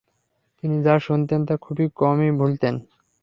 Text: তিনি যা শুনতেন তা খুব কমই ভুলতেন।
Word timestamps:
তিনি 0.57 0.77
যা 0.83 0.95
শুনতেন 0.99 1.39
তা 1.45 1.55
খুব 1.57 1.77
কমই 1.95 2.31
ভুলতেন। 2.31 2.75